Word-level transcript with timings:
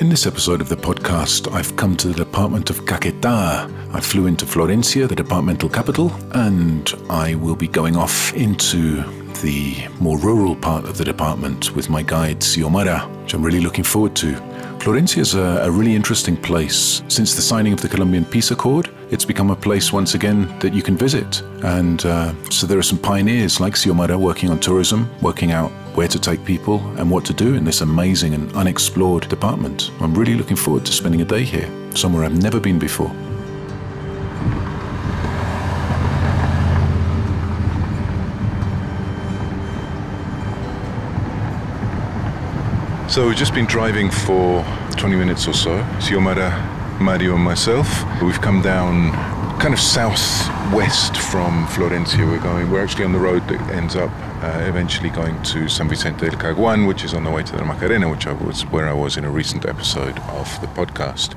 In 0.00 0.08
this 0.08 0.26
episode 0.26 0.60
of 0.60 0.68
the 0.68 0.76
podcast, 0.76 1.52
I've 1.52 1.76
come 1.76 1.96
to 1.98 2.08
the 2.08 2.14
department 2.14 2.68
of 2.68 2.84
Caquetá. 2.84 3.94
I 3.94 4.00
flew 4.00 4.26
into 4.26 4.44
Florencia, 4.44 5.08
the 5.08 5.14
departmental 5.14 5.68
capital, 5.68 6.12
and 6.32 6.92
I 7.08 7.36
will 7.36 7.54
be 7.54 7.68
going 7.68 7.94
off 7.94 8.34
into 8.34 9.04
the 9.42 9.86
more 10.00 10.18
rural 10.18 10.56
part 10.56 10.84
of 10.86 10.98
the 10.98 11.04
department 11.04 11.76
with 11.76 11.90
my 11.90 12.02
guide, 12.02 12.40
Xiomara, 12.40 13.08
which 13.22 13.34
I'm 13.34 13.42
really 13.44 13.60
looking 13.60 13.84
forward 13.84 14.16
to. 14.16 14.32
Florencia 14.84 15.20
is 15.22 15.34
a, 15.34 15.62
a, 15.62 15.70
really 15.70 15.94
interesting 15.94 16.36
place. 16.36 17.02
Since 17.08 17.34
the 17.34 17.40
signing 17.40 17.72
of 17.72 17.80
the 17.80 17.88
Colombian 17.88 18.26
Peace 18.26 18.50
Accord, 18.50 18.90
it's 19.10 19.24
become 19.24 19.50
a 19.50 19.56
place 19.56 19.94
once 19.94 20.14
again 20.14 20.46
that 20.58 20.74
you 20.74 20.82
can 20.82 20.94
visit. 20.94 21.40
And 21.62 22.04
uh, 22.04 22.34
so 22.50 22.66
there 22.66 22.78
are 22.78 22.82
some 22.82 22.98
pioneers 22.98 23.60
like 23.60 23.76
Xiomara 23.76 24.18
working 24.18 24.50
on 24.50 24.60
tourism, 24.60 25.08
working 25.22 25.52
out 25.52 25.70
where 25.94 26.08
to 26.08 26.18
take 26.18 26.44
people 26.44 26.80
and 26.98 27.10
what 27.10 27.24
to 27.24 27.32
do 27.32 27.54
in 27.54 27.64
this 27.64 27.80
amazing 27.80 28.34
and 28.34 28.54
unexplored 28.54 29.26
department. 29.30 29.90
I'm 30.02 30.12
really 30.12 30.34
looking 30.34 30.56
forward 30.56 30.84
to 30.84 30.92
spending 30.92 31.22
a 31.22 31.24
day 31.24 31.44
here, 31.44 31.70
somewhere 31.94 32.22
I've 32.22 32.42
never 32.42 32.60
been 32.60 32.78
before. 32.78 33.10
So 43.14 43.28
we've 43.28 43.36
just 43.36 43.54
been 43.54 43.66
driving 43.66 44.10
for 44.10 44.64
20 44.96 45.14
minutes 45.14 45.46
or 45.46 45.54
so. 45.54 45.78
Xiomara, 46.00 46.50
Mario 47.00 47.36
and 47.36 47.44
myself. 47.44 47.86
We've 48.20 48.40
come 48.40 48.60
down 48.60 49.12
kind 49.60 49.72
of 49.72 49.78
southwest 50.64 51.16
from 51.16 51.66
Florencia. 51.66 52.26
We're 52.26 52.42
going. 52.42 52.70
We're 52.70 52.82
actually 52.82 53.04
on 53.04 53.12
the 53.12 53.18
road 53.18 53.46
that 53.48 53.60
ends 53.70 53.96
up 53.96 54.10
uh, 54.42 54.60
eventually 54.66 55.10
going 55.10 55.40
to 55.42 55.68
San 55.68 55.88
Vicente 55.88 56.28
del 56.28 56.38
Caguan, 56.38 56.86
which 56.86 57.04
is 57.04 57.12
on 57.12 57.24
the 57.24 57.30
way 57.30 57.42
to 57.42 57.56
the 57.56 57.64
Macarena, 57.64 58.08
which 58.08 58.26
I 58.26 58.32
was 58.32 58.62
where 58.66 58.88
I 58.88 58.92
was 58.92 59.16
in 59.16 59.24
a 59.24 59.30
recent 59.30 59.66
episode 59.66 60.18
of 60.20 60.60
the 60.60 60.66
podcast. 60.68 61.34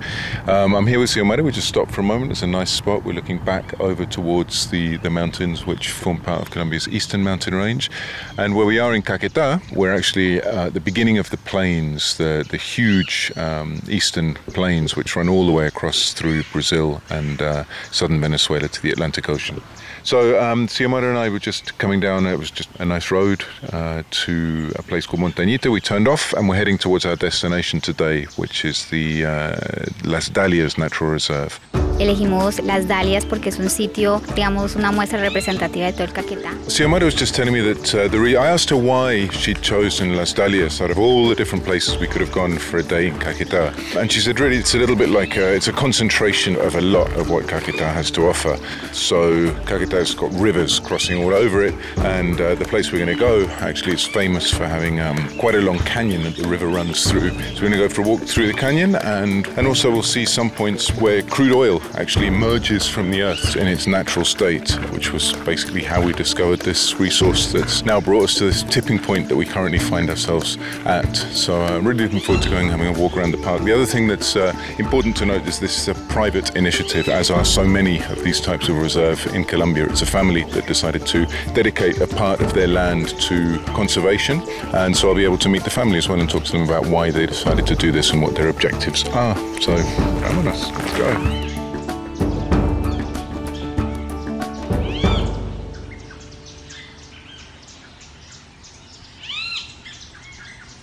Um, 0.48 0.76
I'm 0.76 0.88
here 0.88 1.00
with 1.00 1.10
Xiomara. 1.10 1.44
We 1.44 1.52
just 1.52 1.68
stopped 1.68 1.92
for 1.92 2.02
a 2.02 2.04
moment. 2.04 2.32
It's 2.32 2.42
a 2.42 2.48
nice 2.48 2.70
spot. 2.70 3.04
We're 3.04 3.14
looking 3.14 3.38
back 3.38 3.80
over 3.80 4.06
towards 4.06 4.70
the, 4.70 4.98
the 4.98 5.10
mountains 5.10 5.66
which 5.66 5.90
form 5.90 6.20
part 6.20 6.42
of 6.42 6.52
Colombia's 6.52 6.88
eastern 6.88 7.24
mountain 7.24 7.54
range. 7.54 7.90
And 8.38 8.56
where 8.56 8.66
we 8.66 8.80
are 8.80 8.94
in 8.94 9.02
Caquetá, 9.02 9.62
we're 9.76 9.94
actually 9.94 10.42
uh, 10.42 10.68
at 10.68 10.74
the 10.74 10.80
beginning 10.80 11.18
of 11.18 11.30
the 11.30 11.38
plains, 11.38 12.18
the, 12.18 12.46
the 12.50 12.58
huge 12.58 13.32
um, 13.36 13.82
eastern 13.90 14.36
plains 14.48 14.96
which 14.96 15.16
run 15.16 15.30
all 15.30 15.46
the 15.46 15.52
way 15.52 15.68
across 15.68 16.14
through 16.14 16.44
Brazil 16.52 17.02
and 17.10 17.42
uh, 17.42 17.64
southern 17.92 18.22
Venezuela 18.22 18.68
to 18.68 18.82
the 18.82 18.92
Atlantic 18.92 19.17
Ocean. 19.26 19.62
So 20.04 20.40
um, 20.42 20.68
Xiomara 20.68 21.10
and 21.10 21.18
I 21.18 21.30
were 21.30 21.40
just 21.40 21.78
coming 21.78 22.00
down. 22.00 22.26
It 22.26 22.38
was 22.38 22.52
just 22.52 22.70
a 22.80 22.86
nice 22.86 23.12
road 23.12 23.44
uh, 23.72 24.04
to 24.10 24.72
a 24.76 24.84
place 24.84 25.06
called 25.06 25.22
Montañita. 25.22 25.72
We 25.72 25.82
turned 25.82 26.08
off 26.08 26.34
and 26.34 26.48
we're 26.48 26.56
heading 26.56 26.78
towards 26.78 27.06
our 27.06 27.16
destination 27.16 27.82
today, 27.82 28.26
which 28.36 28.64
is 28.64 28.86
the 28.90 29.26
uh, 29.26 29.56
Las 30.04 30.30
Dalias 30.30 30.78
Natural 30.78 31.10
Reserve. 31.12 31.60
Elegimos 32.00 32.60
Las 32.64 32.88
Dalias 32.88 33.26
porque 33.26 33.50
es 33.50 33.58
un 33.58 33.72
sitio, 33.72 34.22
digamos, 34.36 34.76
una 34.76 34.92
muestra 34.92 35.20
representativa 35.20 35.88
de 35.88 35.94
todo 35.94 36.04
el 36.04 36.14
Caquetá. 36.14 36.54
Xiomara 36.68 37.06
was 37.06 37.16
just 37.16 37.36
telling 37.36 37.54
me 37.54 37.62
that 37.62 37.96
uh, 37.96 38.08
the 38.08 38.20
re- 38.20 38.36
I 38.38 38.52
asked 38.52 38.70
her 38.70 38.78
why 38.78 39.28
she'd 39.30 39.64
chosen 39.64 40.16
Las 40.16 40.32
Dalias 40.32 40.80
out 40.80 40.92
of 40.92 41.00
all 41.00 41.28
the 41.28 41.34
different 41.34 41.66
places 41.66 41.98
we 41.98 42.06
could 42.06 42.22
have 42.22 42.32
gone 42.32 42.60
for 42.60 42.78
a 42.78 42.84
day 42.84 43.08
in 43.08 43.16
Caquetá. 43.16 43.74
And 44.00 44.12
she 44.12 44.20
said, 44.20 44.40
really, 44.40 44.58
it's 44.58 44.76
a 44.76 44.78
little 44.78 44.96
bit 44.96 45.10
like 45.10 45.38
a, 45.38 45.56
it's 45.56 45.70
a 45.70 45.74
concentration 45.74 46.56
of 46.58 46.76
a 46.76 46.82
lot 46.82 47.12
of 47.14 47.32
what 47.32 47.46
Caquetá 47.46 47.92
has 47.92 48.12
to 48.12 48.28
offer. 48.28 48.60
So 48.94 49.50
Caquetá's 49.66 50.14
got 50.14 50.32
rivers 50.34 50.80
crossing 50.80 51.24
all 51.24 51.34
over 51.34 51.64
it, 51.64 51.74
and 52.06 52.40
uh, 52.40 52.54
the 52.54 52.66
place 52.66 52.92
we're 52.92 53.04
going 53.04 53.18
to 53.18 53.20
go 53.20 53.48
actually 53.62 53.96
is 53.96 54.06
famous 54.06 54.52
for 54.52 54.68
having 54.68 55.00
um, 55.00 55.18
quite 55.40 55.56
a 55.56 55.62
long 55.62 55.80
canyon 55.80 56.22
that 56.24 56.36
the 56.36 56.48
river 56.48 56.68
runs 56.68 57.10
through. 57.10 57.32
So 57.32 57.64
we're 57.64 57.70
going 57.70 57.72
to 57.72 57.78
go 57.80 57.90
for 57.90 58.02
a 58.02 58.08
walk 58.08 58.22
through 58.22 58.46
the 58.46 58.54
canyon, 58.54 58.96
and, 58.98 59.48
and 59.58 59.66
also 59.66 59.90
we'll 59.90 60.04
see 60.04 60.26
some 60.26 60.52
points 60.52 60.90
where 60.98 61.24
crude 61.24 61.54
oil 61.54 61.82
actually 61.96 62.28
emerges 62.28 62.88
from 62.88 63.12
the 63.12 63.22
earth 63.22 63.56
in 63.56 63.68
its 63.68 63.88
natural 63.88 64.26
state, 64.26 64.72
which 64.92 65.12
was 65.12 65.34
basically 65.46 65.84
how 65.84 66.04
we 66.04 66.14
discovered 66.14 66.60
this 66.60 67.00
resource 67.00 67.52
that's 67.52 67.84
now 67.84 68.00
brought 68.00 68.26
us 68.26 68.36
to 68.36 68.46
this 68.46 68.64
tipping 68.64 69.00
point 69.00 69.28
that 69.30 69.36
we 69.36 69.46
currently 69.46 69.80
find 69.80 70.10
ourselves 70.10 70.58
at. 70.86 71.16
So 71.16 71.62
uh, 71.62 71.78
I'm 71.78 71.88
really 71.88 72.04
looking 72.04 72.20
forward 72.20 72.44
to 72.44 72.50
going 72.50 72.70
having 72.70 72.88
a 72.88 73.00
walk 73.00 73.18
around 73.18 73.32
the 73.32 73.38
park. 73.38 73.64
The 73.64 73.74
other 73.74 73.86
thing 73.86 74.08
that's 74.08 74.36
uh, 74.36 74.54
important 74.80 75.18
to 75.18 75.26
note 75.26 75.48
is 75.48 75.60
this 75.60 75.78
is 75.78 75.88
a 75.88 75.96
private 76.08 76.56
initiative, 76.56 77.10
as 77.10 77.32
are 77.32 77.46
so 77.46 77.66
many 77.66 78.04
of 78.06 78.24
these 78.24 78.40
types 78.40 78.70
of 78.70 78.78
reserve 78.78 79.26
in 79.36 79.44
Colombia. 79.44 79.86
It's 79.86 80.02
a 80.02 80.06
family 80.06 80.44
that 80.52 80.68
decided 80.68 81.06
to 81.08 81.26
dedicate 81.54 82.00
a 82.02 82.08
part 82.08 82.42
of 82.42 82.54
their 82.54 82.68
land 82.68 83.10
to 83.22 83.60
conservation, 83.68 84.42
and 84.74 84.96
so 84.96 85.10
I'll 85.10 85.16
be 85.16 85.26
able 85.26 85.38
to 85.40 85.50
meet 85.50 85.64
the 85.64 85.70
family 85.70 85.98
as 85.98 86.08
well 86.10 86.20
and 86.20 86.30
talk 86.30 86.44
to 86.46 86.52
them 86.52 86.64
about 86.64 86.86
why 86.88 87.12
they 87.12 87.26
decided 87.26 87.68
to 87.68 87.76
do 87.76 87.92
this 87.92 88.12
and 88.12 88.22
what 88.22 88.36
their 88.36 88.50
objectives 88.50 89.08
are. 89.10 89.36
So, 89.62 89.76
come 89.76 90.40
on 90.40 90.48
us, 90.48 90.70
let's 90.72 90.98
go. 90.98 91.47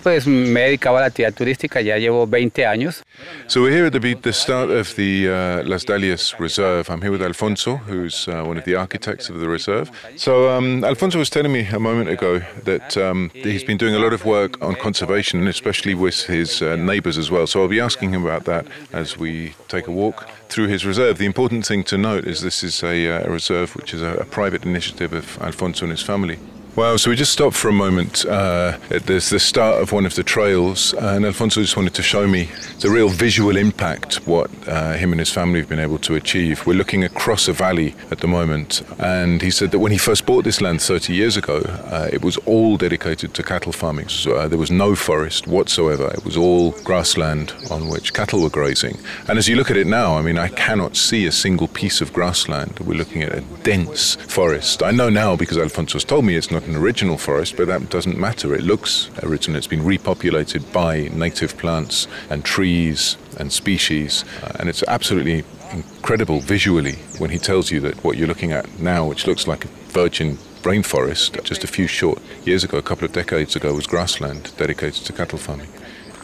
Pues 0.05 0.27
me 0.27 0.61
he 0.61 0.65
dedicado 0.65 0.97
a 0.97 0.99
la 0.99 1.07
actividad 1.07 1.33
turística, 1.33 1.81
ya 1.81 1.97
llevo 1.97 2.27
20 2.27 2.63
años. 2.67 3.03
So 3.47 3.63
we're 3.63 3.73
here 3.73 3.87
at 3.87 3.93
the, 3.93 4.13
the 4.13 4.33
start 4.33 4.69
of 4.69 4.95
the 4.97 5.27
uh, 5.27 5.67
Las 5.67 5.83
Dalias 5.83 6.37
Reserve. 6.37 6.91
I'm 6.91 7.01
here 7.01 7.09
with 7.09 7.23
Alfonso, 7.23 7.77
who's 7.77 8.27
uh, 8.27 8.43
one 8.43 8.59
of 8.59 8.65
the 8.65 8.75
architects 8.75 9.31
of 9.31 9.39
the 9.39 9.49
reserve. 9.49 9.89
So 10.15 10.55
um, 10.55 10.83
Alfonso 10.83 11.17
was 11.17 11.31
telling 11.31 11.51
me 11.51 11.67
a 11.73 11.79
moment 11.79 12.09
ago 12.09 12.39
that 12.65 12.95
um, 12.97 13.31
he's 13.33 13.63
been 13.63 13.79
doing 13.79 13.95
a 13.95 13.99
lot 13.99 14.13
of 14.13 14.25
work 14.25 14.61
on 14.61 14.75
conservation, 14.75 15.47
especially 15.47 15.95
with 15.95 16.27
his 16.27 16.61
uh, 16.61 16.75
neighbours 16.75 17.17
as 17.17 17.31
well. 17.31 17.47
So 17.47 17.63
I'll 17.63 17.67
be 17.67 17.79
asking 17.79 18.11
him 18.11 18.23
about 18.23 18.45
that 18.45 18.67
as 18.93 19.17
we 19.17 19.55
take 19.69 19.87
a 19.87 19.91
walk 19.91 20.29
through 20.49 20.67
his 20.67 20.85
reserve. 20.85 21.17
The 21.17 21.25
important 21.25 21.65
thing 21.65 21.83
to 21.85 21.97
note 21.97 22.25
is 22.25 22.41
this 22.41 22.63
is 22.63 22.83
a, 22.83 23.09
uh, 23.09 23.27
a 23.27 23.31
reserve 23.31 23.75
which 23.75 23.91
is 23.91 24.03
a, 24.03 24.17
a 24.17 24.25
private 24.25 24.65
initiative 24.65 25.13
of 25.13 25.41
Alfonso 25.41 25.85
and 25.85 25.91
his 25.91 26.03
family. 26.03 26.37
Wow, 26.75 26.97
so 26.97 27.09
we 27.09 27.15
just 27.15 27.31
stopped 27.31 27.55
for 27.55 27.69
a 27.69 27.71
moment 27.71 28.25
uh, 28.25 28.77
at 28.89 29.03
this, 29.03 29.29
the 29.29 29.39
start 29.39 29.81
of 29.81 29.93
one 29.93 30.05
of 30.05 30.15
the 30.15 30.23
trails, 30.23 30.93
and 30.93 31.25
Alfonso 31.25 31.61
just 31.61 31.77
wanted 31.77 31.93
to 31.93 32.03
show 32.03 32.27
me 32.27 32.49
the 32.81 32.89
real 32.89 33.07
visual 33.07 33.55
impact 33.55 34.15
what 34.27 34.51
uh, 34.67 34.91
him 34.91 35.13
and 35.13 35.19
his 35.21 35.31
family 35.31 35.61
have 35.61 35.69
been 35.69 35.79
able 35.79 35.97
to 35.99 36.15
achieve. 36.15 36.67
We're 36.67 36.73
looking 36.73 37.05
across 37.05 37.47
a 37.47 37.53
valley 37.53 37.95
at 38.11 38.19
the 38.19 38.27
moment, 38.27 38.83
and 38.99 39.41
he 39.41 39.51
said 39.51 39.71
that 39.71 39.79
when 39.79 39.93
he 39.93 39.97
first 39.97 40.25
bought 40.25 40.43
this 40.43 40.59
land 40.59 40.81
30 40.81 41.13
years 41.13 41.37
ago, 41.37 41.59
uh, 41.85 42.09
it 42.11 42.21
was 42.21 42.35
all 42.39 42.75
dedicated 42.75 43.33
to 43.35 43.41
cattle 43.41 43.71
farming. 43.71 44.09
So, 44.09 44.35
uh, 44.35 44.49
there 44.49 44.59
was 44.59 44.69
no 44.69 44.95
forest 44.95 45.47
whatsoever. 45.47 46.11
It 46.13 46.25
was 46.25 46.35
all 46.35 46.71
grassland 46.83 47.53
on 47.71 47.87
which 47.87 48.13
cattle 48.13 48.41
were 48.41 48.49
grazing. 48.49 48.97
And 49.29 49.37
as 49.37 49.47
you 49.47 49.55
look 49.55 49.71
at 49.71 49.77
it 49.77 49.87
now, 49.87 50.17
I 50.17 50.21
mean, 50.21 50.37
I 50.37 50.49
cannot 50.49 50.97
see 50.97 51.25
a 51.25 51.31
single 51.31 51.69
piece 51.69 52.01
of 52.01 52.11
grassland. 52.11 52.79
We're 52.79 52.97
looking 52.97 53.23
at 53.23 53.31
a 53.31 53.39
dense 53.63 54.15
forest. 54.15 54.83
I 54.83 54.91
know 54.91 55.09
now 55.09 55.37
because 55.37 55.57
Alfonso 55.57 55.93
has 55.93 56.03
told 56.03 56.25
me 56.25 56.35
it's 56.35 56.51
not 56.51 56.64
an 56.67 56.75
original 56.75 57.17
forest, 57.17 57.55
but 57.57 57.67
that 57.67 57.89
doesn't 57.89 58.17
matter. 58.17 58.53
It 58.53 58.63
looks 58.63 59.09
original. 59.23 59.57
It's 59.57 59.67
been 59.67 59.83
repopulated 59.83 60.71
by 60.71 61.09
native 61.13 61.57
plants 61.57 62.07
and 62.29 62.43
trees 62.43 63.17
and 63.37 63.51
species, 63.51 64.25
uh, 64.43 64.53
and 64.59 64.69
it's 64.69 64.83
absolutely 64.87 65.43
incredible 65.71 66.39
visually 66.39 66.95
when 67.17 67.29
he 67.29 67.37
tells 67.37 67.71
you 67.71 67.79
that 67.81 68.03
what 68.03 68.17
you're 68.17 68.27
looking 68.27 68.51
at 68.51 68.79
now, 68.79 69.05
which 69.07 69.27
looks 69.27 69.47
like 69.47 69.65
a 69.65 69.67
virgin 69.89 70.37
rainforest, 70.63 71.43
just 71.43 71.63
a 71.63 71.67
few 71.67 71.87
short 71.87 72.19
years 72.45 72.63
ago, 72.63 72.77
a 72.77 72.81
couple 72.81 73.05
of 73.05 73.11
decades 73.11 73.55
ago, 73.55 73.73
was 73.73 73.87
grassland 73.87 74.51
dedicated 74.57 75.05
to 75.05 75.13
cattle 75.13 75.37
farming. 75.37 75.67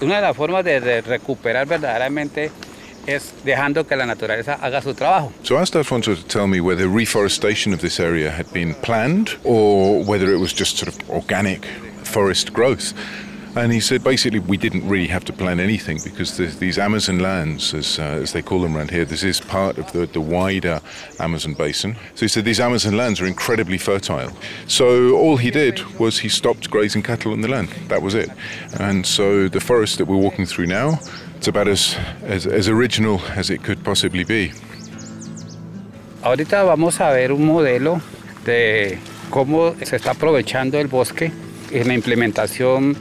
Una 0.02 0.16
de 0.16 0.22
las 0.22 0.36
formas 0.36 0.66
de, 0.66 0.80
de 0.80 1.02
recuperar 1.02 1.68
verdaderamente 1.68 2.50
es 3.08 3.34
dejando 3.44 3.88
que 3.88 3.96
la 3.96 4.06
naturaleza 4.06 4.56
haga 4.62 4.82
su 4.82 4.94
trabajo. 4.94 5.32
So 5.44 5.58
I 5.58 5.62
asked 5.62 5.76
Alfonso 5.76 6.16
to 6.16 6.24
tell 6.24 6.48
me 6.48 6.62
whether 6.62 6.88
reforestation 6.88 7.74
of 7.74 7.82
this 7.82 8.00
area 8.00 8.30
had 8.32 8.52
been 8.54 8.74
planned 8.76 9.38
or 9.44 10.04
whether 10.04 10.32
it 10.32 10.40
was 10.40 10.54
just 10.54 10.78
sort 10.78 10.88
of 10.88 11.10
organic 11.10 11.66
forest 12.04 12.54
growth. 12.54 12.94
And 13.54 13.74
he 13.74 13.82
said 13.82 14.02
basically 14.02 14.40
we 14.40 14.56
didn't 14.56 14.88
really 14.88 15.08
have 15.08 15.26
to 15.26 15.34
plan 15.34 15.60
anything 15.60 16.00
because 16.06 16.38
these 16.38 16.78
Amazon 16.78 17.20
lands, 17.20 17.74
as, 17.74 18.00
uh, 18.00 18.04
as 18.04 18.32
they 18.32 18.42
call 18.42 18.62
them 18.62 18.78
around 18.78 18.92
here, 18.92 19.04
this 19.04 19.24
is 19.24 19.42
part 19.42 19.78
of 19.78 19.92
the, 19.92 20.06
the 20.06 20.22
wider 20.22 20.80
Amazon 21.20 21.54
basin. 21.54 21.98
So 22.16 22.22
he 22.22 22.28
said 22.30 22.46
these 22.46 22.62
Amazon 22.62 22.96
lands 22.96 23.20
are 23.20 23.26
incredibly 23.26 23.78
fertile. 23.78 24.32
So 24.68 25.18
all 25.18 25.36
he 25.36 25.52
did 25.52 25.84
was 26.00 26.20
he 26.20 26.30
stopped 26.30 26.70
grazing 26.70 27.04
cattle 27.04 27.34
on 27.34 27.42
the 27.42 27.50
land. 27.50 27.68
That 27.90 28.02
was 28.02 28.16
it. 28.16 28.30
And 28.80 29.06
so 29.06 29.50
the 29.50 29.60
forest 29.60 29.98
that 29.98 30.06
we're 30.06 30.16
walking 30.16 30.46
through 30.46 30.68
now 30.68 31.00
it's 31.42 31.48
about 31.48 31.68
as, 31.68 31.98
as, 32.22 32.46
as 32.46 32.70
original 32.70 33.20
as 33.36 33.50
it 33.50 33.64
could 33.64 33.84
possibly 33.84 34.24
be. 34.24 34.52
Ahorita 36.22 36.62
vamos 36.62 37.02
a 37.02 37.12
ver 37.12 37.32
un 37.32 37.48
modelo 37.48 38.00
de 38.46 39.00
cómo 39.32 39.74
se 39.84 39.96
está 39.96 40.12
aprovechando 40.12 40.78
el 40.78 40.86
bosque 40.86 41.32
en 41.72 41.88
la 41.88 41.96
implementación 41.96 42.96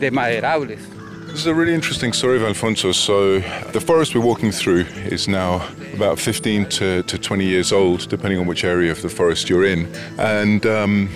de 0.00 0.10
maderables. 0.10 0.80
This 1.28 1.38
is 1.42 1.46
a 1.46 1.54
really 1.54 1.72
interesting 1.72 2.12
story 2.12 2.36
of 2.36 2.42
Alfonso. 2.42 2.90
So, 2.90 3.38
the 3.70 3.80
forest 3.80 4.12
we're 4.16 4.26
walking 4.26 4.50
through 4.50 4.86
is 5.06 5.28
now 5.28 5.64
about 5.94 6.18
15 6.18 6.68
to, 6.70 7.04
to 7.04 7.16
20 7.16 7.44
years 7.44 7.72
old, 7.72 8.08
depending 8.08 8.40
on 8.40 8.46
which 8.46 8.64
area 8.64 8.90
of 8.90 9.02
the 9.02 9.08
forest 9.08 9.48
you're 9.48 9.64
in. 9.64 9.86
And 10.18 10.66
um, 10.66 11.08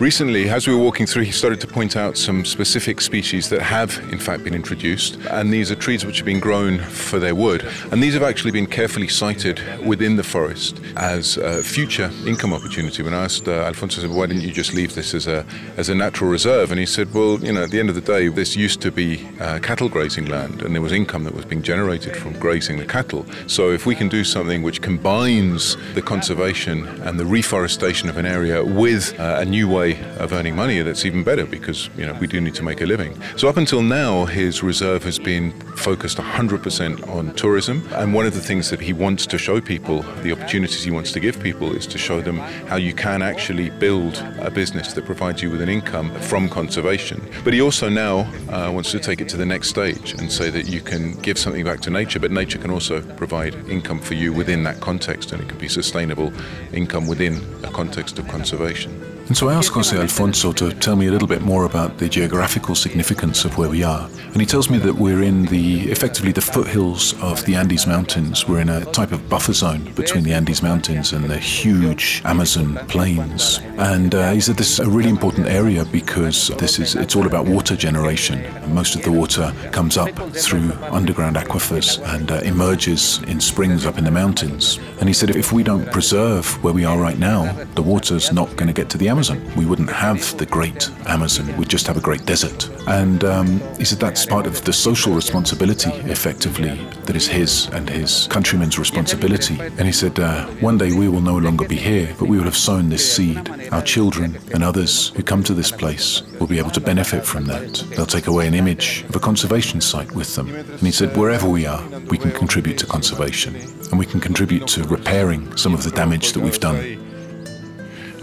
Recently, 0.00 0.48
as 0.48 0.66
we 0.66 0.74
were 0.74 0.82
walking 0.82 1.06
through, 1.06 1.22
he 1.22 1.30
started 1.30 1.60
to 1.60 1.68
point 1.68 1.96
out 1.96 2.18
some 2.18 2.44
specific 2.44 3.00
species 3.00 3.48
that 3.50 3.62
have, 3.62 3.96
in 4.10 4.18
fact, 4.18 4.42
been 4.42 4.52
introduced. 4.52 5.18
And 5.30 5.52
these 5.52 5.70
are 5.70 5.76
trees 5.76 6.04
which 6.04 6.16
have 6.16 6.26
been 6.26 6.40
grown 6.40 6.80
for 6.80 7.20
their 7.20 7.36
wood. 7.36 7.64
And 7.92 8.02
these 8.02 8.12
have 8.14 8.24
actually 8.24 8.50
been 8.50 8.66
carefully 8.66 9.06
sited 9.06 9.60
within 9.86 10.16
the 10.16 10.24
forest 10.24 10.80
as 10.96 11.36
a 11.36 11.62
future 11.62 12.10
income 12.26 12.52
opportunity. 12.52 13.04
When 13.04 13.14
I 13.14 13.22
asked 13.22 13.46
uh, 13.46 13.52
Alfonso, 13.52 14.00
said, 14.00 14.10
why 14.10 14.26
didn't 14.26 14.42
you 14.42 14.50
just 14.50 14.74
leave 14.74 14.96
this 14.96 15.14
as 15.14 15.28
a, 15.28 15.46
as 15.76 15.88
a 15.88 15.94
natural 15.94 16.28
reserve? 16.28 16.72
And 16.72 16.80
he 16.80 16.86
said, 16.86 17.14
well, 17.14 17.38
you 17.38 17.52
know, 17.52 17.62
at 17.62 17.70
the 17.70 17.78
end 17.78 17.88
of 17.88 17.94
the 17.94 18.00
day, 18.00 18.26
this 18.26 18.56
used 18.56 18.80
to 18.82 18.90
be 18.90 19.24
uh, 19.38 19.60
cattle 19.60 19.88
grazing 19.88 20.26
land, 20.26 20.62
and 20.62 20.74
there 20.74 20.82
was 20.82 20.92
income 20.92 21.22
that 21.22 21.34
was 21.34 21.44
being 21.44 21.62
generated 21.62 22.16
from 22.16 22.32
grazing 22.40 22.78
the 22.78 22.86
cattle. 22.86 23.24
So 23.46 23.70
if 23.70 23.86
we 23.86 23.94
can 23.94 24.08
do 24.08 24.24
something 24.24 24.64
which 24.64 24.82
combines 24.82 25.76
the 25.94 26.02
conservation 26.02 26.88
and 27.02 27.18
the 27.18 27.26
reforestation 27.26 28.08
of 28.08 28.16
an 28.16 28.26
area 28.26 28.64
with 28.64 29.18
uh, 29.20 29.36
a 29.38 29.44
new 29.44 29.68
way 29.68 29.83
way 29.84 30.00
of 30.18 30.32
earning 30.32 30.56
money 30.56 30.80
that's 30.80 31.04
even 31.04 31.22
better 31.22 31.44
because 31.44 31.90
you 31.98 32.06
know 32.06 32.14
we 32.14 32.26
do 32.26 32.40
need 32.40 32.54
to 32.54 32.62
make 32.62 32.80
a 32.80 32.86
living. 32.86 33.12
So 33.36 33.48
up 33.48 33.56
until 33.56 33.82
now, 33.82 34.24
his 34.24 34.62
reserve 34.62 35.02
has 35.04 35.18
been 35.18 35.52
focused 35.76 36.18
100% 36.18 37.08
on 37.16 37.34
tourism, 37.34 37.76
and 37.92 38.14
one 38.14 38.26
of 38.26 38.34
the 38.34 38.40
things 38.40 38.70
that 38.70 38.80
he 38.80 38.92
wants 38.92 39.26
to 39.26 39.36
show 39.38 39.60
people, 39.60 40.02
the 40.22 40.32
opportunities 40.32 40.82
he 40.82 40.90
wants 40.90 41.12
to 41.12 41.20
give 41.20 41.36
people, 41.48 41.68
is 41.76 41.86
to 41.88 41.98
show 41.98 42.20
them 42.20 42.38
how 42.70 42.76
you 42.76 42.94
can 42.94 43.20
actually 43.22 43.68
build 43.70 44.14
a 44.48 44.50
business 44.50 44.92
that 44.94 45.04
provides 45.04 45.42
you 45.42 45.50
with 45.50 45.60
an 45.60 45.68
income 45.68 46.08
from 46.30 46.48
conservation. 46.48 47.18
But 47.44 47.52
he 47.52 47.60
also 47.60 47.88
now 47.88 48.16
uh, 48.48 48.70
wants 48.72 48.90
to 48.92 49.00
take 49.00 49.20
it 49.20 49.28
to 49.30 49.36
the 49.36 49.46
next 49.46 49.68
stage 49.68 50.14
and 50.18 50.32
say 50.32 50.50
that 50.50 50.66
you 50.66 50.80
can 50.80 51.12
give 51.26 51.38
something 51.38 51.64
back 51.64 51.80
to 51.80 51.90
nature, 51.90 52.20
but 52.20 52.30
nature 52.30 52.58
can 52.58 52.70
also 52.70 53.02
provide 53.22 53.54
income 53.68 54.00
for 54.00 54.14
you 54.14 54.32
within 54.32 54.62
that 54.64 54.80
context, 54.80 55.32
and 55.32 55.42
it 55.42 55.48
can 55.48 55.58
be 55.58 55.68
sustainable 55.68 56.32
income 56.72 57.06
within 57.06 57.34
a 57.64 57.70
context 57.70 58.18
of 58.18 58.26
conservation. 58.28 59.03
And 59.26 59.34
so 59.34 59.48
I 59.48 59.54
asked 59.54 59.70
Jose 59.70 59.96
Alfonso 59.96 60.52
to 60.52 60.70
tell 60.74 60.96
me 60.96 61.06
a 61.06 61.10
little 61.10 61.26
bit 61.26 61.40
more 61.40 61.64
about 61.64 61.96
the 61.96 62.10
geographical 62.10 62.74
significance 62.74 63.46
of 63.46 63.56
where 63.56 63.70
we 63.70 63.82
are. 63.82 64.06
And 64.26 64.36
he 64.36 64.44
tells 64.44 64.68
me 64.68 64.76
that 64.78 64.94
we're 64.94 65.22
in 65.22 65.46
the 65.46 65.90
effectively 65.90 66.30
the 66.30 66.42
foothills 66.42 67.14
of 67.22 67.42
the 67.46 67.54
Andes 67.54 67.86
Mountains. 67.86 68.46
We're 68.46 68.60
in 68.60 68.68
a 68.68 68.84
type 68.92 69.12
of 69.12 69.26
buffer 69.30 69.54
zone 69.54 69.90
between 69.94 70.24
the 70.24 70.34
Andes 70.34 70.62
Mountains 70.62 71.14
and 71.14 71.24
the 71.24 71.38
huge 71.38 72.20
Amazon 72.26 72.76
plains. 72.86 73.60
And 73.78 74.14
uh, 74.14 74.32
he 74.32 74.42
said 74.42 74.56
this 74.56 74.70
is 74.70 74.80
a 74.80 74.90
really 74.90 75.08
important 75.08 75.46
area 75.46 75.86
because 75.86 76.48
this 76.58 76.78
is 76.78 76.94
it's 76.94 77.16
all 77.16 77.26
about 77.26 77.46
water 77.46 77.76
generation. 77.76 78.44
Most 78.74 78.94
of 78.94 79.02
the 79.02 79.12
water 79.12 79.54
comes 79.72 79.96
up 79.96 80.10
through 80.34 80.70
underground 80.90 81.36
aquifers 81.36 81.98
and 82.14 82.30
uh, 82.30 82.40
emerges 82.40 83.22
in 83.22 83.40
springs 83.40 83.86
up 83.86 83.96
in 83.96 84.04
the 84.04 84.10
mountains. 84.10 84.78
And 85.00 85.08
he 85.08 85.14
said 85.14 85.30
if 85.30 85.50
we 85.50 85.62
don't 85.62 85.90
preserve 85.90 86.62
where 86.62 86.74
we 86.74 86.84
are 86.84 86.98
right 86.98 87.18
now, 87.18 87.52
the 87.74 87.82
water's 87.82 88.30
not 88.30 88.54
going 88.56 88.66
to 88.66 88.74
get 88.74 88.90
to 88.90 88.98
the 88.98 89.08
Amazon. 89.14 89.40
We 89.54 89.64
wouldn't 89.64 89.90
have 89.90 90.36
the 90.38 90.46
great 90.46 90.90
Amazon, 91.06 91.56
we'd 91.56 91.68
just 91.68 91.86
have 91.86 91.96
a 91.96 92.00
great 92.00 92.26
desert. 92.26 92.68
And 92.88 93.22
um, 93.22 93.60
he 93.78 93.84
said 93.84 94.00
that's 94.00 94.26
part 94.26 94.44
of 94.44 94.64
the 94.64 94.72
social 94.72 95.12
responsibility, 95.14 95.90
effectively, 96.10 96.74
that 97.04 97.14
is 97.14 97.28
his 97.28 97.68
and 97.68 97.88
his 97.88 98.26
countrymen's 98.26 98.76
responsibility. 98.76 99.56
And 99.78 99.82
he 99.82 99.92
said, 99.92 100.18
uh, 100.18 100.46
one 100.68 100.78
day 100.78 100.92
we 100.92 101.08
will 101.08 101.20
no 101.20 101.36
longer 101.36 101.68
be 101.68 101.76
here, 101.76 102.12
but 102.18 102.28
we 102.28 102.38
will 102.38 102.44
have 102.44 102.56
sown 102.56 102.88
this 102.88 103.04
seed. 103.14 103.48
Our 103.70 103.82
children 103.82 104.36
and 104.52 104.64
others 104.64 105.10
who 105.10 105.22
come 105.22 105.44
to 105.44 105.54
this 105.54 105.70
place 105.70 106.22
will 106.40 106.48
be 106.48 106.58
able 106.58 106.70
to 106.70 106.80
benefit 106.80 107.24
from 107.24 107.44
that. 107.44 107.84
They'll 107.90 108.06
take 108.06 108.26
away 108.26 108.48
an 108.48 108.54
image 108.54 109.04
of 109.08 109.14
a 109.14 109.20
conservation 109.20 109.80
site 109.80 110.10
with 110.10 110.34
them. 110.34 110.48
And 110.52 110.80
he 110.80 110.90
said, 110.90 111.16
wherever 111.16 111.48
we 111.48 111.66
are, 111.66 111.86
we 112.08 112.18
can 112.18 112.32
contribute 112.32 112.78
to 112.78 112.86
conservation 112.86 113.54
and 113.54 113.96
we 113.96 114.06
can 114.06 114.18
contribute 114.18 114.66
to 114.74 114.82
repairing 114.88 115.56
some 115.56 115.72
of 115.72 115.84
the 115.84 115.92
damage 115.92 116.32
that 116.32 116.40
we've 116.40 116.58
done. 116.58 117.03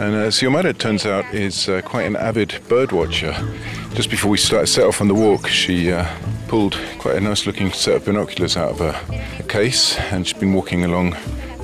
And 0.01 0.15
uh, 0.15 0.31
Xiomara, 0.31 0.75
turns 0.75 1.05
out, 1.05 1.31
is 1.31 1.69
uh, 1.69 1.83
quite 1.83 2.07
an 2.07 2.15
avid 2.15 2.59
bird 2.67 2.91
watcher. 2.91 3.35
Just 3.93 4.09
before 4.09 4.31
we 4.31 4.37
set 4.39 4.79
off 4.79 4.99
on 4.99 5.07
the 5.07 5.13
walk, 5.13 5.47
she 5.47 5.91
uh, 5.91 6.07
pulled 6.47 6.75
quite 6.97 7.17
a 7.17 7.21
nice 7.21 7.45
looking 7.45 7.71
set 7.71 7.97
of 7.97 8.05
binoculars 8.05 8.57
out 8.57 8.71
of 8.71 8.81
a, 8.81 8.99
a, 9.37 9.43
case 9.43 9.99
and 10.11 10.25
she's 10.25 10.39
been 10.39 10.53
walking 10.53 10.83
along 10.85 11.11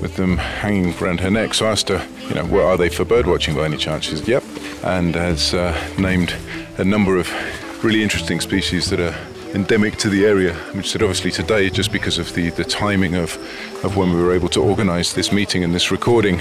with 0.03 0.17
them 0.17 0.37
hanging 0.37 0.93
around 1.01 1.19
her 1.21 1.31
neck. 1.31 1.55
So 1.55 1.65
I 1.65 1.71
asked 1.71 1.89
her, 1.89 2.07
you 2.29 2.35
know, 2.35 2.45
what 2.45 2.61
are 2.61 2.77
they 2.77 2.89
for 2.89 3.03
bird 3.03 3.25
watching 3.25 3.55
by 3.55 3.65
any 3.65 3.75
chance? 3.77 4.05
She 4.05 4.15
said, 4.15 4.27
yep. 4.27 4.43
And 4.83 5.15
has 5.15 5.55
uh, 5.55 5.75
named 5.97 6.35
a 6.77 6.85
number 6.85 7.17
of 7.17 7.33
really 7.83 8.03
interesting 8.03 8.39
species 8.39 8.91
that 8.91 8.99
are 8.99 9.15
endemic 9.55 9.97
to 9.97 10.09
the 10.09 10.25
area, 10.25 10.53
which 10.73 10.91
said 10.91 11.01
obviously 11.01 11.31
today, 11.31 11.71
just 11.71 11.91
because 11.91 12.19
of 12.19 12.31
the, 12.35 12.51
the 12.51 12.63
timing 12.63 13.15
of, 13.15 13.35
of 13.83 13.97
when 13.97 14.13
we 14.13 14.21
were 14.21 14.33
able 14.33 14.49
to 14.49 14.61
organise 14.61 15.13
this 15.13 15.31
meeting 15.31 15.63
and 15.63 15.73
this 15.73 15.89
recording, 15.89 16.39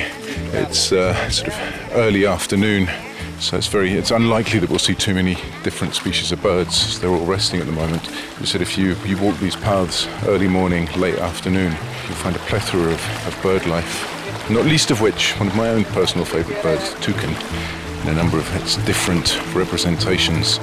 it's 0.53 0.93
uh, 0.93 1.31
sort 1.31 1.49
of 1.49 1.86
early 1.97 2.27
afternoon. 2.27 2.89
So 3.41 3.57
it's 3.57 3.69
very, 3.69 3.93
it's 3.93 4.11
unlikely 4.11 4.59
that 4.59 4.69
we'll 4.69 4.79
see 4.79 4.95
too 4.95 5.15
many 5.15 5.35
different 5.63 5.95
species 5.95 6.31
of 6.31 6.43
birds. 6.43 7.01
They're 7.01 7.11
all 7.11 7.25
resting 7.25 7.59
at 7.59 7.67
the 7.67 7.73
moment. 7.73 8.07
We 8.39 8.47
said 8.47 8.61
if 8.61 8.77
you, 8.77 8.95
you 9.07 9.17
walk 9.17 9.39
these 9.39 9.57
paths 9.57 10.07
early 10.27 10.47
morning, 10.47 10.89
late 10.93 11.19
afternoon, 11.19 11.73
you'll 11.73 12.17
find 12.17 12.37
a 12.37 12.41
plethora 12.41 12.93
of, 12.93 13.27
of 13.27 13.39
bird 13.43 13.67
life. 13.67 14.51
Not 14.51 14.67
least 14.67 14.91
of 14.91 15.01
which, 15.01 15.33
one 15.39 15.49
of 15.49 15.57
my 15.57 15.71
own 15.71 15.85
personal 15.87 16.27
favourite 16.27 16.63
birds, 16.63 16.95
toucan, 17.01 17.31
in 18.03 18.09
a 18.09 18.15
number 18.15 18.39
of 18.39 18.57
its 18.57 18.77
different 18.85 19.43
representations. 19.55 20.59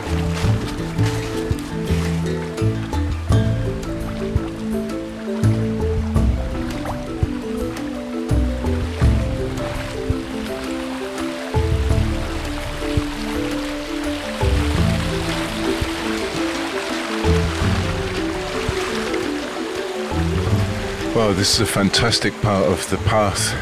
Wow, 21.24 21.32
this 21.32 21.56
is 21.56 21.62
a 21.62 21.66
fantastic 21.66 22.34
part 22.42 22.66
of 22.66 22.90
the 22.90 22.98
path. 22.98 23.54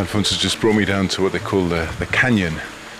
Alfonso 0.00 0.34
just 0.34 0.60
brought 0.60 0.74
me 0.74 0.84
down 0.84 1.06
to 1.10 1.22
what 1.22 1.30
they 1.30 1.38
call 1.38 1.64
the, 1.68 1.88
the 2.00 2.06
canyon. 2.06 2.54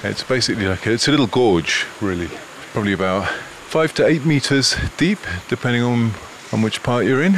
It's 0.05 0.23
basically 0.23 0.67
like 0.67 0.87
a, 0.87 0.93
it's 0.93 1.09
a 1.09 1.11
little 1.11 1.27
gorge, 1.27 1.85
really, 2.01 2.29
probably 2.73 2.93
about 2.93 3.29
five 3.29 3.93
to 3.95 4.07
eight 4.07 4.25
meters 4.25 4.77
deep, 4.99 5.19
depending 5.49 5.83
on 5.83 6.13
on 6.53 6.63
which 6.63 6.81
part 6.85 7.07
you're 7.07 7.25
in. 7.25 7.35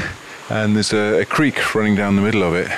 And 0.50 0.76
there's 0.76 0.92
a, 0.92 1.22
a 1.22 1.24
creek 1.24 1.74
running 1.74 1.94
down 1.94 2.14
the 2.14 2.20
middle 2.20 2.42
of 2.42 2.54
it. 2.54 2.70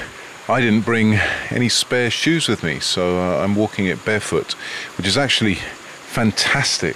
I 0.48 0.60
didn't 0.60 0.84
bring 0.84 1.14
any 1.50 1.68
spare 1.68 2.08
shoes 2.08 2.46
with 2.46 2.62
me, 2.62 2.78
so 2.78 3.18
uh, 3.18 3.42
I'm 3.42 3.56
walking 3.56 3.86
it 3.86 4.04
barefoot, 4.04 4.52
which 4.96 5.08
is 5.08 5.18
actually 5.18 5.56
fantastic 5.56 6.94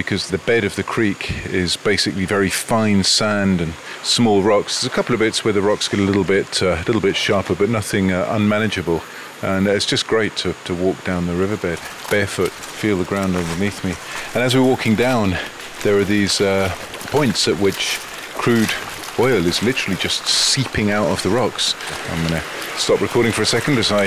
because 0.00 0.30
the 0.30 0.38
bed 0.38 0.64
of 0.64 0.76
the 0.76 0.82
creek 0.82 1.44
is 1.48 1.76
basically 1.76 2.24
very 2.24 2.48
fine 2.48 3.04
sand 3.04 3.60
and 3.60 3.74
small 4.02 4.42
rocks. 4.42 4.80
There's 4.80 4.90
a 4.90 4.96
couple 4.96 5.12
of 5.12 5.18
bits 5.18 5.44
where 5.44 5.52
the 5.52 5.60
rocks 5.60 5.88
get 5.88 6.00
a 6.00 6.02
little 6.02 6.24
bit 6.24 6.62
uh, 6.62 6.78
a 6.78 6.84
little 6.86 7.02
bit 7.02 7.14
sharper, 7.14 7.54
but 7.54 7.68
nothing 7.68 8.10
uh, 8.10 8.26
unmanageable. 8.30 9.02
And 9.42 9.66
it's 9.66 9.84
just 9.84 10.06
great 10.06 10.34
to, 10.36 10.54
to 10.64 10.74
walk 10.74 11.04
down 11.04 11.26
the 11.26 11.34
riverbed 11.34 11.78
barefoot, 12.10 12.50
feel 12.50 12.96
the 12.96 13.04
ground 13.04 13.36
underneath 13.36 13.84
me. 13.84 13.92
And 14.32 14.42
as 14.42 14.54
we're 14.54 14.64
walking 14.64 14.94
down, 14.94 15.36
there 15.82 15.98
are 15.98 16.04
these 16.04 16.40
uh, 16.40 16.74
points 17.10 17.46
at 17.46 17.58
which 17.58 17.98
crude 18.32 18.72
oil 19.18 19.44
is 19.44 19.62
literally 19.62 20.00
just 20.00 20.26
seeping 20.26 20.90
out 20.90 21.08
of 21.08 21.22
the 21.22 21.28
rocks. 21.28 21.74
I'm 22.08 22.26
going 22.26 22.40
to 22.40 22.46
stop 22.78 23.02
recording 23.02 23.32
for 23.32 23.42
a 23.42 23.46
second 23.46 23.76
as 23.76 23.92
I 23.92 24.06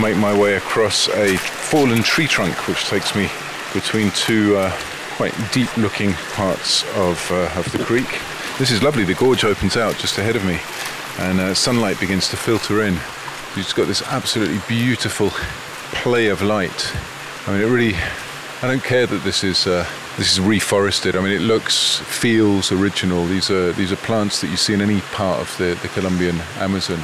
make 0.00 0.16
my 0.16 0.38
way 0.38 0.54
across 0.54 1.08
a 1.08 1.36
fallen 1.36 2.04
tree 2.04 2.28
trunk, 2.28 2.68
which 2.68 2.84
takes 2.84 3.16
me 3.16 3.28
between 3.74 4.12
two 4.12 4.56
uh, 4.56 4.70
quite 5.16 5.34
deep 5.52 5.74
looking 5.76 6.12
parts 6.34 6.84
of, 6.94 7.30
uh, 7.32 7.50
of 7.58 7.70
the 7.72 7.82
creek. 7.84 8.20
This 8.58 8.70
is 8.70 8.82
lovely, 8.82 9.04
the 9.04 9.14
gorge 9.14 9.44
opens 9.44 9.76
out 9.76 9.96
just 9.96 10.18
ahead 10.18 10.36
of 10.36 10.44
me, 10.44 10.58
and 11.18 11.40
uh, 11.40 11.54
sunlight 11.54 11.98
begins 11.98 12.28
to 12.30 12.36
filter 12.36 12.82
in. 12.82 12.94
You've 12.94 13.64
just 13.64 13.76
got 13.76 13.86
this 13.86 14.02
absolutely 14.02 14.60
beautiful 14.68 15.30
play 15.92 16.28
of 16.28 16.42
light. 16.42 16.94
I 17.46 17.52
mean, 17.52 17.62
it 17.62 17.66
really. 17.66 17.94
I 18.62 18.68
don't 18.68 18.82
care 18.82 19.06
that 19.06 19.22
this 19.24 19.44
is 19.44 19.66
uh, 19.66 19.86
this 20.18 20.32
is 20.32 20.38
reforested. 20.38 21.18
I 21.18 21.22
mean, 21.22 21.32
it 21.32 21.42
looks, 21.42 21.98
feels 21.98 22.72
original. 22.72 23.26
These 23.26 23.50
are 23.50 23.72
these 23.72 23.92
are 23.92 23.96
plants 23.96 24.40
that 24.42 24.48
you 24.48 24.56
see 24.56 24.74
in 24.74 24.82
any 24.82 25.00
part 25.12 25.40
of 25.40 25.56
the, 25.56 25.78
the 25.80 25.88
Colombian 25.88 26.40
Amazon. 26.58 26.98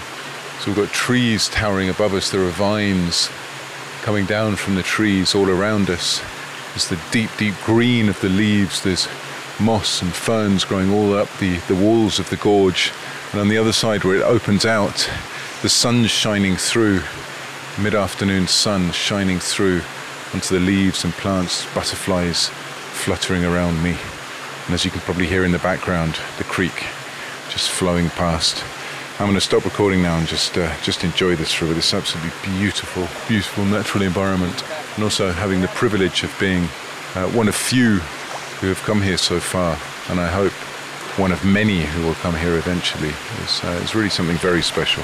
So 0.61 0.67
we've 0.67 0.77
got 0.77 0.89
trees 0.89 1.49
towering 1.49 1.89
above 1.89 2.13
us. 2.13 2.31
There 2.31 2.43
are 2.43 2.51
vines 2.51 3.31
coming 4.03 4.27
down 4.27 4.57
from 4.57 4.75
the 4.75 4.83
trees 4.83 5.35
all 5.35 5.49
around 5.49 5.89
us. 5.89 6.23
There's 6.73 6.89
the 6.89 7.01
deep, 7.11 7.31
deep 7.37 7.55
green 7.65 8.09
of 8.09 8.19
the 8.21 8.31
leaves. 8.31 8.83
There's 8.83 9.07
moss 9.61 10.01
and 10.01 10.13
ferns 10.13 10.65
growing 10.65 10.91
all 10.91 11.15
up 11.15 11.29
the, 11.39 11.59
the 11.69 11.75
walls 11.75 12.19
of 12.19 12.31
the 12.31 12.37
gorge. 12.37 12.93
And 13.33 13.41
on 13.41 13.49
the 13.49 13.59
other 13.59 13.73
side, 13.73 14.05
where 14.05 14.17
it 14.17 14.23
opens 14.23 14.65
out, 14.65 15.09
the 15.61 15.69
sun's 15.69 16.11
shining 16.11 16.57
through, 16.57 17.03
mid 17.79 17.95
afternoon 17.95 18.49
sun 18.49 18.91
shining 18.93 19.39
through 19.39 19.83
onto 20.33 20.55
the 20.55 20.65
leaves 20.65 21.05
and 21.05 21.13
plants, 21.13 21.67
butterflies 21.75 22.49
fluttering 22.49 23.45
around 23.45 23.83
me. 23.83 23.97
And 24.67 24.75
as 24.75 24.85
you 24.85 24.91
can 24.91 25.01
probably 25.01 25.27
hear 25.27 25.45
in 25.45 25.53
the 25.53 25.59
background, 25.59 26.19
the 26.39 26.45
creek 26.45 26.87
just 27.51 27.71
flowing 27.71 28.09
past. 28.11 28.65
I'm 29.19 29.27
going 29.27 29.35
to 29.35 29.41
stop 29.41 29.65
recording 29.65 30.03
now 30.03 30.17
and 30.17 30.27
just 30.27 30.57
uh, 30.57 30.75
just 30.83 31.05
enjoy 31.05 31.37
this 31.37 31.61
river, 31.61 31.75
this 31.75 31.93
absolutely 31.93 32.33
beautiful, 32.59 33.07
beautiful 33.29 33.65
natural 33.65 34.03
environment, 34.03 34.65
and 34.95 35.05
also 35.05 35.33
having 35.33 35.61
the 35.61 35.69
privilege 35.69 36.25
of 36.25 36.35
being 36.39 36.65
uh, 37.15 37.27
one 37.31 37.49
of 37.49 37.55
few 37.55 38.01
who 38.61 38.69
have 38.69 38.83
come 38.85 39.03
here 39.03 39.19
so 39.19 39.41
far, 39.41 39.77
and 40.11 40.21
I 40.21 40.29
hope 40.29 40.53
one 41.19 41.33
of 41.33 41.45
many 41.45 41.81
who 41.83 42.07
will 42.07 42.15
come 42.15 42.35
here 42.35 42.57
eventually. 42.57 43.13
It's, 43.43 43.63
uh, 43.65 43.79
it's 43.83 43.95
really 43.95 44.11
something 44.11 44.37
very 44.39 44.63
special. 44.63 45.03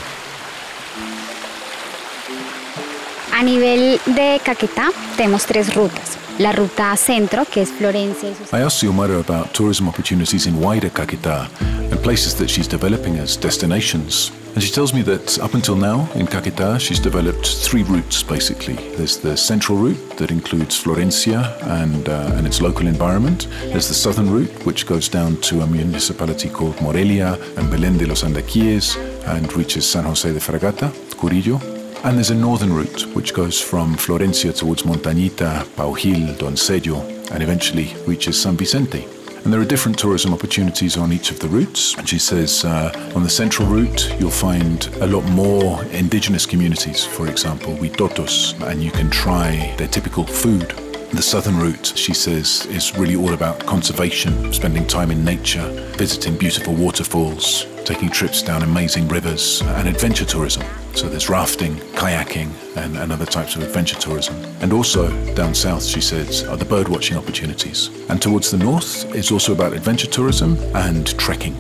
A 3.32 3.42
nivel 3.42 4.00
de 4.06 4.40
Caquetá 4.44 4.90
tenemos 5.16 5.46
tres 5.46 5.74
rutas. 5.74 6.18
La 6.38 6.52
ruta 6.52 6.96
centro, 6.96 7.44
que 7.44 7.62
es 7.62 7.70
Florencia. 7.70 8.30
I 8.52 8.62
asked 8.62 8.82
Xiomara 8.82 9.20
about 9.20 9.52
tourism 9.54 9.88
opportunities 9.88 10.46
in 10.46 10.60
wider 10.60 10.90
Caquetá 10.90 11.48
and 11.60 11.87
places 12.08 12.34
that 12.34 12.48
she's 12.48 12.66
developing 12.66 13.18
as 13.18 13.36
destinations. 13.36 14.30
And 14.54 14.62
she 14.62 14.72
tells 14.72 14.94
me 14.94 15.02
that 15.02 15.38
up 15.40 15.52
until 15.52 15.76
now 15.76 16.10
in 16.14 16.26
Caquetá, 16.26 16.80
she's 16.80 16.98
developed 16.98 17.46
three 17.46 17.82
routes 17.82 18.22
basically. 18.22 18.76
There's 18.96 19.18
the 19.18 19.36
central 19.36 19.76
route 19.76 20.16
that 20.16 20.30
includes 20.30 20.82
Florencia 20.82 21.40
and, 21.82 22.08
uh, 22.08 22.36
and 22.36 22.46
its 22.46 22.62
local 22.62 22.86
environment. 22.86 23.46
There's 23.72 23.88
the 23.88 24.00
southern 24.04 24.30
route, 24.30 24.54
which 24.64 24.86
goes 24.86 25.06
down 25.10 25.36
to 25.48 25.60
a 25.60 25.66
municipality 25.66 26.48
called 26.48 26.80
Morelia 26.80 27.34
and 27.58 27.70
Belén 27.70 27.98
de 27.98 28.06
los 28.06 28.22
Andaquíes 28.22 28.96
and 29.26 29.52
reaches 29.52 29.86
San 29.86 30.04
José 30.04 30.32
de 30.32 30.40
Fragua, 30.40 30.72
Curillo. 31.20 31.60
And 32.04 32.16
there's 32.16 32.30
a 32.30 32.34
northern 32.48 32.72
route 32.72 33.02
which 33.14 33.34
goes 33.34 33.60
from 33.60 33.96
Florencia 33.96 34.56
towards 34.56 34.84
Montañita, 34.84 35.62
Paujil, 35.76 36.38
Doncello, 36.38 37.02
and 37.32 37.42
eventually 37.42 37.94
reaches 38.06 38.40
San 38.40 38.56
Vicente. 38.56 39.17
And 39.44 39.52
there 39.52 39.60
are 39.60 39.64
different 39.64 39.98
tourism 39.98 40.34
opportunities 40.34 40.96
on 40.96 41.12
each 41.12 41.30
of 41.30 41.40
the 41.40 41.48
routes. 41.48 41.94
And 41.96 42.08
she 42.08 42.18
says 42.18 42.64
uh, 42.64 43.12
on 43.14 43.22
the 43.22 43.30
central 43.30 43.68
route, 43.68 44.14
you'll 44.18 44.30
find 44.30 44.86
a 45.00 45.06
lot 45.06 45.24
more 45.30 45.84
indigenous 45.86 46.46
communities, 46.46 47.04
for 47.04 47.28
example, 47.28 47.74
Huitotos, 47.74 48.60
and 48.70 48.82
you 48.82 48.90
can 48.90 49.10
try 49.10 49.74
their 49.78 49.88
typical 49.88 50.24
food. 50.24 50.87
The 51.10 51.22
southern 51.22 51.58
route, 51.58 51.94
she 51.96 52.12
says, 52.12 52.66
is 52.66 52.96
really 52.96 53.16
all 53.16 53.32
about 53.32 53.64
conservation, 53.64 54.52
spending 54.52 54.86
time 54.86 55.10
in 55.10 55.24
nature, 55.24 55.66
visiting 55.96 56.36
beautiful 56.36 56.74
waterfalls, 56.74 57.66
taking 57.84 58.10
trips 58.10 58.42
down 58.42 58.62
amazing 58.62 59.08
rivers, 59.08 59.62
and 59.62 59.88
adventure 59.88 60.26
tourism. 60.26 60.62
So 60.94 61.08
there's 61.08 61.30
rafting, 61.30 61.76
kayaking, 61.96 62.50
and, 62.76 62.96
and 62.98 63.10
other 63.10 63.24
types 63.24 63.56
of 63.56 63.62
adventure 63.62 63.96
tourism. 63.96 64.36
And 64.60 64.72
also 64.72 65.08
down 65.34 65.54
south, 65.54 65.84
she 65.84 66.02
says, 66.02 66.44
are 66.44 66.58
the 66.58 66.66
bird 66.66 66.88
watching 66.88 67.16
opportunities. 67.16 67.88
And 68.10 68.20
towards 68.20 68.50
the 68.50 68.58
north, 68.58 69.06
it's 69.14 69.32
also 69.32 69.52
about 69.54 69.72
adventure 69.72 70.08
tourism 70.08 70.58
and 70.74 71.18
trekking. 71.18 71.56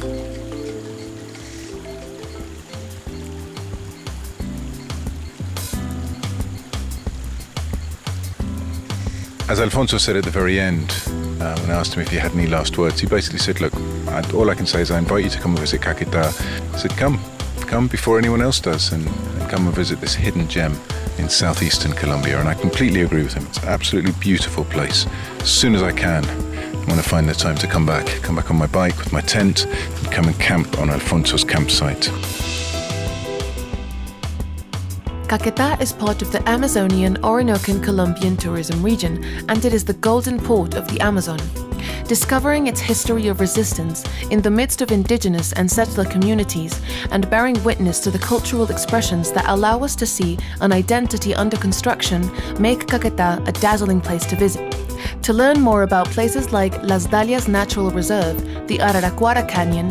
As 9.48 9.60
Alfonso 9.60 9.96
said 9.96 10.14
at 10.14 10.24
the 10.24 10.30
very 10.30 10.60
end, 10.60 10.90
uh, 11.40 11.58
when 11.60 11.70
I 11.70 11.78
asked 11.80 11.94
him 11.94 12.02
if 12.02 12.10
he 12.10 12.18
had 12.18 12.32
any 12.32 12.46
last 12.46 12.76
words, 12.76 13.00
he 13.00 13.06
basically 13.06 13.38
said, 13.38 13.62
Look, 13.62 13.74
I, 14.08 14.22
all 14.32 14.50
I 14.50 14.54
can 14.54 14.66
say 14.66 14.82
is 14.82 14.90
I 14.90 14.98
invite 14.98 15.24
you 15.24 15.30
to 15.30 15.40
come 15.40 15.52
and 15.52 15.60
visit 15.60 15.80
Caquetá. 15.80 16.26
I 16.74 16.76
said, 16.76 16.90
Come, 16.98 17.18
come 17.60 17.88
before 17.88 18.18
anyone 18.18 18.42
else 18.42 18.60
does, 18.60 18.92
and, 18.92 19.06
and 19.06 19.50
come 19.50 19.66
and 19.66 19.74
visit 19.74 20.02
this 20.02 20.14
hidden 20.14 20.48
gem 20.48 20.76
in 21.16 21.30
southeastern 21.30 21.92
Colombia. 21.92 22.38
And 22.38 22.46
I 22.46 22.52
completely 22.52 23.00
agree 23.00 23.22
with 23.22 23.32
him. 23.32 23.46
It's 23.46 23.62
an 23.62 23.68
absolutely 23.68 24.12
beautiful 24.20 24.64
place. 24.64 25.06
As 25.40 25.50
soon 25.50 25.74
as 25.74 25.82
I 25.82 25.92
can, 25.92 26.26
I'm 26.26 26.84
going 26.84 26.98
to 26.98 27.08
find 27.08 27.26
the 27.26 27.32
time 27.32 27.56
to 27.56 27.66
come 27.66 27.86
back, 27.86 28.06
come 28.20 28.36
back 28.36 28.50
on 28.50 28.58
my 28.58 28.66
bike 28.66 28.98
with 28.98 29.14
my 29.14 29.22
tent, 29.22 29.64
and 29.64 30.12
come 30.12 30.26
and 30.26 30.38
camp 30.38 30.78
on 30.78 30.90
Alfonso's 30.90 31.42
campsite. 31.42 32.10
Caquetá 35.28 35.78
is 35.78 35.92
part 35.92 36.22
of 36.22 36.32
the 36.32 36.48
Amazonian 36.48 37.16
Orinocan 37.16 37.84
Colombian 37.84 38.34
tourism 38.34 38.82
region, 38.82 39.22
and 39.50 39.62
it 39.62 39.74
is 39.74 39.84
the 39.84 39.92
golden 39.92 40.40
port 40.40 40.74
of 40.74 40.88
the 40.88 40.98
Amazon. 41.00 41.38
Discovering 42.06 42.66
its 42.66 42.80
history 42.80 43.28
of 43.28 43.38
resistance 43.38 44.04
in 44.30 44.40
the 44.40 44.50
midst 44.50 44.80
of 44.80 44.90
indigenous 44.90 45.52
and 45.52 45.70
settler 45.70 46.06
communities, 46.06 46.80
and 47.10 47.28
bearing 47.28 47.62
witness 47.62 48.00
to 48.00 48.10
the 48.10 48.18
cultural 48.18 48.70
expressions 48.70 49.30
that 49.32 49.44
allow 49.48 49.84
us 49.84 49.94
to 49.96 50.06
see 50.06 50.38
an 50.62 50.72
identity 50.72 51.34
under 51.34 51.58
construction, 51.58 52.22
make 52.58 52.86
Caquetá 52.86 53.46
a 53.46 53.52
dazzling 53.52 54.00
place 54.00 54.24
to 54.24 54.36
visit. 54.36 54.74
To 55.24 55.34
learn 55.34 55.60
more 55.60 55.82
about 55.82 56.08
places 56.08 56.54
like 56.54 56.82
Las 56.82 57.06
Dalias 57.06 57.48
Natural 57.48 57.90
Reserve, 57.90 58.66
the 58.66 58.78
Araracuara 58.78 59.46
Canyon, 59.46 59.90